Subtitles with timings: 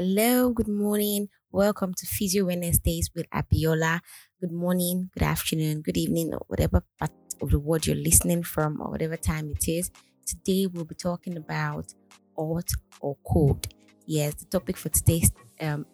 [0.00, 1.28] Hello, good morning.
[1.50, 3.98] Welcome to Physio Wednesdays with Abiola.
[4.40, 7.10] Good morning, good afternoon, good evening, or whatever part
[7.42, 9.90] of the world you're listening from, or whatever time it is.
[10.24, 11.92] Today, we'll be talking about
[12.36, 13.66] hot or cold.
[14.06, 15.84] Yes, the topic for today's um,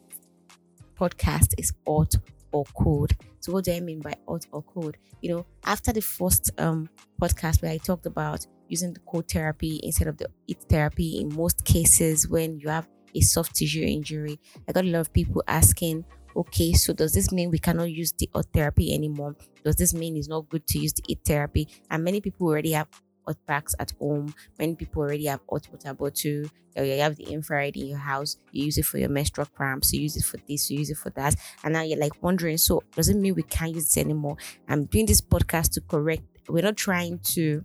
[1.00, 2.14] podcast is hot
[2.52, 3.12] or cold.
[3.40, 4.98] So, what do I mean by hot or cold?
[5.22, 9.80] You know, after the first um, podcast where I talked about using the cold therapy
[9.82, 14.40] instead of the heat therapy in most cases when you have a soft tissue injury.
[14.68, 16.04] I got a lot of people asking,
[16.36, 19.36] okay, so does this mean we cannot use the hot therapy anymore?
[19.64, 21.68] Does this mean it's not good to use the heat therapy?
[21.90, 22.88] And many people already have
[23.26, 24.34] hot packs at home.
[24.58, 26.50] Many people already have hot water bottle.
[26.76, 28.36] You have the infrared in your house.
[28.50, 29.92] You use it for your menstrual cramps.
[29.92, 30.70] You use it for this.
[30.70, 31.36] You use it for that.
[31.62, 34.36] And now you're like wondering, so does it mean we can't use it anymore?
[34.68, 36.24] I'm doing this podcast to correct.
[36.48, 37.64] We're not trying to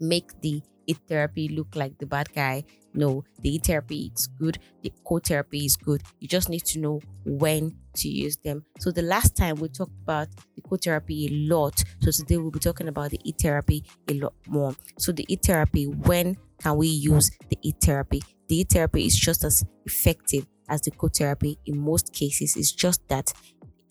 [0.00, 2.64] make the heat therapy look like the bad guy.
[2.94, 6.02] No, the heat therapy is good, the co therapy is good.
[6.20, 8.64] You just need to know when to use them.
[8.78, 11.82] So the last time we talked about the co therapy a lot.
[12.00, 14.74] So today we'll be talking about the heat therapy a lot more.
[14.98, 18.22] So the heat therapy, when can we use the heat therapy?
[18.48, 22.56] The heat therapy is just as effective as the co therapy in most cases.
[22.56, 23.32] It's just that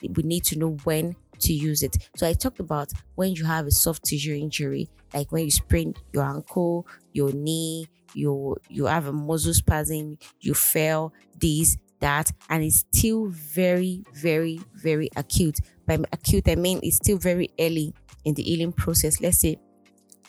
[0.09, 1.97] we need to know when to use it.
[2.15, 5.93] So I talked about when you have a soft tissue injury, like when you sprain
[6.13, 12.63] your ankle, your knee, you you have a muscle spasm, you fell, this, that, and
[12.63, 15.59] it's still very, very, very acute.
[15.85, 17.93] By acute, I mean it's still very early
[18.25, 19.19] in the healing process.
[19.19, 19.57] Let's say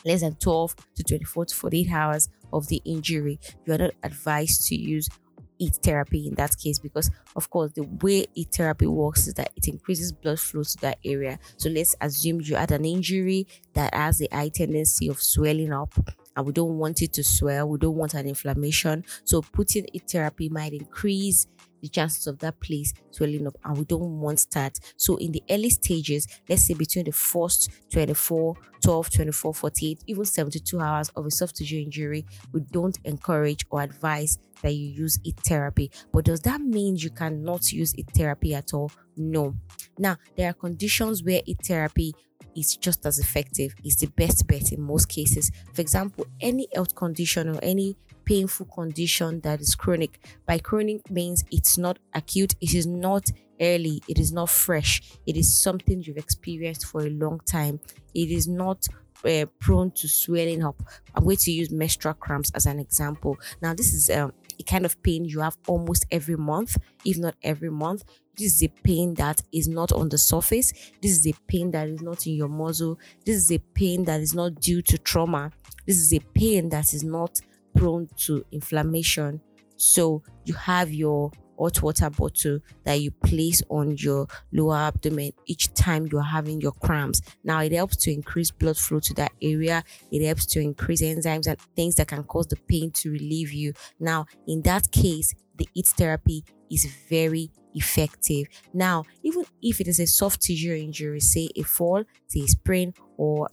[0.05, 4.67] less than 12 to 24 to 48 hours of the injury, you are not advised
[4.67, 5.09] to use
[5.57, 9.51] heat therapy in that case because of course the way heat therapy works is that
[9.55, 11.39] it increases blood flow to that area.
[11.57, 15.93] So let's assume you had an injury that has a high tendency of swelling up
[16.35, 17.69] and we don't want it to swell.
[17.69, 19.05] We don't want an inflammation.
[19.23, 21.47] So putting heat therapy might increase
[21.81, 24.79] the chances of that place swelling up and we don't want that.
[24.97, 30.25] So in the early stages let's say between the first 24 12 24 48 even
[30.25, 35.19] 72 hours of a soft tissue injury we don't encourage or advise that you use
[35.23, 35.91] heat therapy.
[36.11, 38.91] But does that mean you cannot use heat therapy at all?
[39.17, 39.55] No.
[39.97, 42.13] Now there are conditions where heat therapy
[42.55, 45.51] is just as effective is the best bet in most cases.
[45.73, 47.95] For example any health condition or any
[48.25, 50.19] painful condition that is chronic.
[50.45, 53.29] By chronic means it's not acute, it is not
[53.61, 57.79] early, it is not fresh, it is something you've experienced for a long time.
[58.13, 58.87] It is not
[59.25, 60.81] uh, prone to swelling up.
[61.15, 63.37] I'm going to use menstrual cramps as an example.
[63.61, 67.35] Now, this is um, a kind of pain you have almost every month, if not
[67.43, 68.03] every month.
[68.37, 70.73] This is a pain that is not on the surface.
[71.01, 72.99] This is a pain that is not in your muscle.
[73.25, 75.51] This is a pain that is not due to trauma.
[75.87, 77.39] This is a pain that is not
[77.75, 79.41] prone to inflammation.
[79.77, 85.73] So you have your hot water bottle that you place on your lower abdomen each
[85.73, 87.21] time you're having your cramps.
[87.43, 91.47] Now, it helps to increase blood flow to that area, it helps to increase enzymes
[91.47, 93.73] and things that can cause the pain to relieve you.
[93.99, 98.47] Now, in that case, the heat therapy is very effective.
[98.73, 102.93] Now, even if it is a soft tissue injury, say a fall, say a sprain,
[103.17, 103.49] or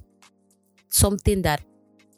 [0.88, 1.62] something that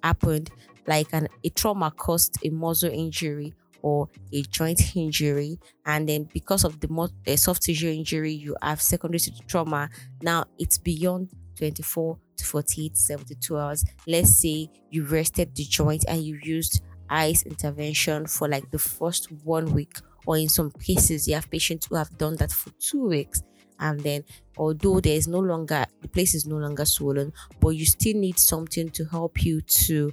[0.03, 0.51] happened
[0.87, 5.59] like an, a trauma caused a muscle injury or a joint injury.
[5.85, 9.91] And then because of the mo- soft tissue injury you have secondary to trauma.
[10.23, 13.85] Now it's beyond 24 to 48 72 hours.
[14.07, 19.31] Let's say you rested the joint and you used ice intervention for like the first
[19.31, 19.93] one week
[20.27, 23.43] or in some cases you have patients who have done that for two weeks.
[23.79, 24.25] And then
[24.57, 28.39] although there is no longer the place is no longer swollen but you still need
[28.39, 30.13] something to help you to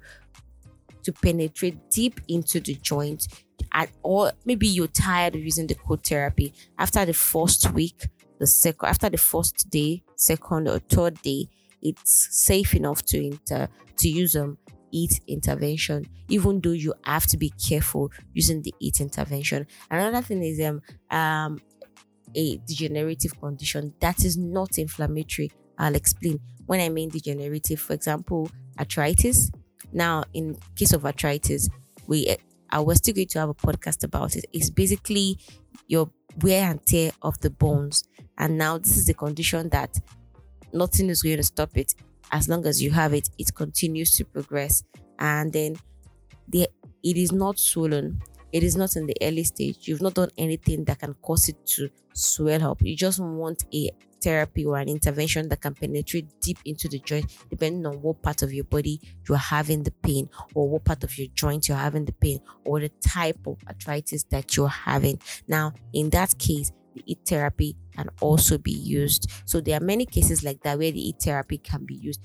[1.04, 3.28] to penetrate deep into the joint
[3.74, 6.54] at, or maybe you're tired of using the cold therapy.
[6.78, 8.08] After the first week
[8.40, 11.48] the second after the first day second or third day
[11.82, 13.68] it's safe enough to inter
[13.98, 14.58] to use um
[14.92, 19.66] heat intervention even though you have to be careful using the heat intervention.
[19.90, 20.82] Another thing is um
[21.16, 21.60] um
[22.36, 25.52] a degenerative condition that is not inflammatory.
[25.78, 26.40] I'll explain.
[26.66, 28.50] When i mean degenerative for example
[28.80, 29.52] arthritis
[29.94, 31.70] now, in case of arthritis,
[32.08, 32.36] we
[32.70, 34.46] I was still going to have a podcast about it.
[34.54, 35.38] It's basically
[35.88, 36.10] your
[36.42, 38.04] wear and tear of the bones.
[38.38, 40.00] And now this is a condition that
[40.74, 41.94] nothing is going to stop it.
[42.32, 44.84] As long as you have it, it continues to progress.
[45.20, 45.76] And then
[46.48, 46.70] the
[47.04, 48.22] it is not swollen.
[48.52, 49.88] it is not in the early stage.
[49.88, 52.82] You've not done anything that can cause it to swell up.
[52.82, 53.92] You just want a
[54.22, 58.42] therapy or an intervention that can penetrate deep into the joint, depending on what part
[58.42, 62.06] of your body you're having the pain, or what part of your joint you're having
[62.06, 65.20] the pain, or the type of arthritis that you're having.
[65.48, 69.30] Now, in that case, the heat therapy can also be used.
[69.46, 72.22] So there are many cases like that where the heat therapy can be used.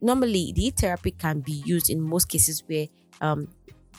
[0.00, 2.88] Normally, the heat therapy can be used in most cases where
[3.20, 3.48] um,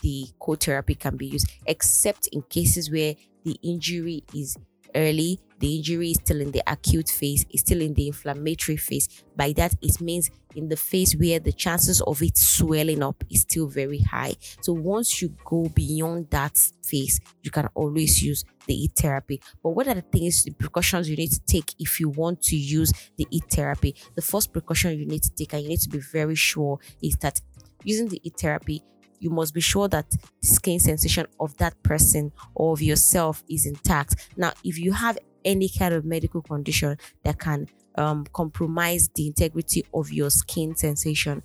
[0.02, 3.14] the cold therapy can be used, except in cases where
[3.44, 4.56] the injury is
[4.94, 9.24] early, the injury is still in the acute phase, is still in the inflammatory phase.
[9.34, 13.40] By that, it means in the phase where the chances of it swelling up is
[13.40, 14.34] still very high.
[14.60, 19.40] So once you go beyond that phase, you can always use the heat therapy.
[19.62, 22.56] But what are the things, the precautions you need to take if you want to
[22.56, 23.96] use the heat therapy?
[24.16, 27.16] The first precaution you need to take, and you need to be very sure, is
[27.22, 27.40] that
[27.84, 28.82] using the heat therapy,
[29.18, 33.64] you must be sure that the skin sensation of that person or of yourself is
[33.64, 34.28] intact.
[34.36, 39.84] Now, if you have any kind of medical condition that can um, compromise the integrity
[39.92, 41.42] of your skin sensation,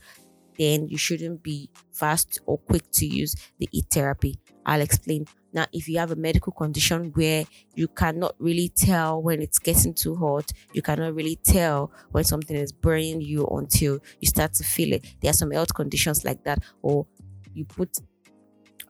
[0.58, 4.40] then you shouldn't be fast or quick to use the heat therapy.
[4.66, 5.26] I'll explain.
[5.54, 9.94] Now, if you have a medical condition where you cannot really tell when it's getting
[9.94, 14.64] too hot, you cannot really tell when something is burning you until you start to
[14.64, 15.06] feel it.
[15.22, 17.08] There are some health conditions like that, or
[17.54, 17.98] you put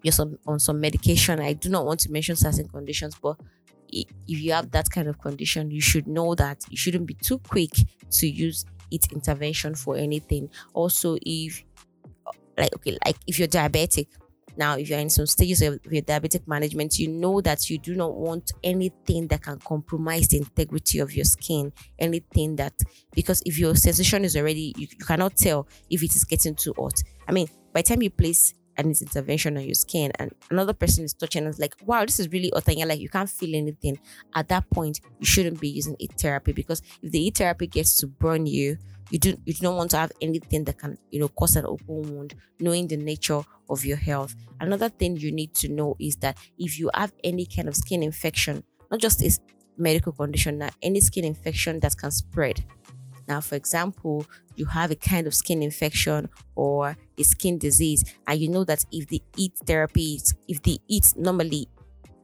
[0.01, 1.39] you're some, on some medication.
[1.39, 3.37] I do not want to mention certain conditions, but
[3.91, 7.39] if you have that kind of condition, you should know that you shouldn't be too
[7.39, 7.71] quick
[8.11, 10.49] to use its intervention for anything.
[10.73, 11.63] Also, if
[12.57, 14.07] like okay, like if you're diabetic,
[14.57, 17.95] now if you're in some stages of your diabetic management, you know that you do
[17.95, 22.73] not want anything that can compromise the integrity of your skin, anything that
[23.13, 26.73] because if your sensation is already you, you cannot tell if it is getting too
[26.77, 26.99] hot.
[27.27, 31.03] I mean, by the time you place an intervention on your skin and another person
[31.03, 33.29] is touching and it's like, wow, this is really hot, and you're like, you can't
[33.29, 33.99] feel anything.
[34.35, 37.97] At that point, you shouldn't be using heat therapy because if the heat therapy gets
[37.97, 38.77] to burn you,
[39.09, 42.03] you do you don't want to have anything that can you know cause an open
[42.03, 46.37] wound knowing the nature of your health another thing you need to know is that
[46.59, 49.31] if you have any kind of skin infection not just a
[49.77, 52.63] medical condition now any skin infection that can spread
[53.29, 58.39] now, for example, you have a kind of skin infection or a skin disease, and
[58.39, 61.67] you know that if the heat therapy, if the heat normally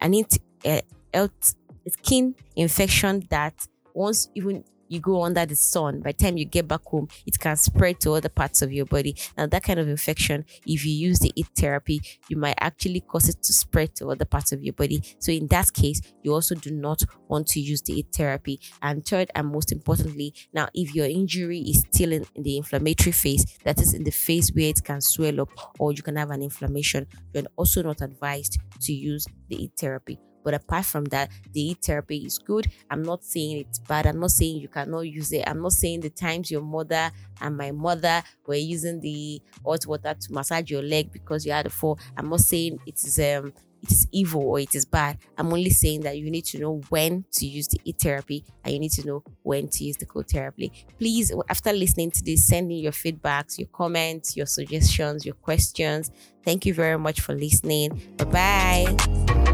[0.02, 0.82] an it, uh,
[1.14, 1.56] health
[1.88, 6.02] skin infection that once even you go under the sun.
[6.02, 8.86] By the time you get back home, it can spread to other parts of your
[8.86, 9.16] body.
[9.38, 13.30] Now, that kind of infection, if you use the heat therapy, you might actually cause
[13.30, 15.02] it to spread to other parts of your body.
[15.20, 18.60] So, in that case, you also do not want to use the heat therapy.
[18.82, 23.12] And third, and most importantly, now, if your injury is still in, in the inflammatory
[23.12, 25.50] phase, that is in the phase where it can swell up
[25.80, 30.20] or you can have an inflammation, you're also not advised to use the heat therapy.
[30.46, 32.68] But apart from that, the heat therapy is good.
[32.92, 34.06] I'm not saying it's bad.
[34.06, 35.44] I'm not saying you cannot use it.
[35.48, 37.12] I'm not saying the times your mother
[37.42, 41.66] and my mother were using the hot water to massage your leg because you had
[41.66, 42.00] a fall.
[42.16, 45.18] I'm not saying it is um it is evil or it is bad.
[45.38, 48.74] I'm only saying that you need to know when to use the heat therapy and
[48.74, 50.72] you need to know when to use the cold therapy.
[50.98, 56.12] Please, after listening to this, send in your feedbacks, your comments, your suggestions, your questions.
[56.44, 58.02] Thank you very much for listening.
[58.18, 59.45] Bye bye.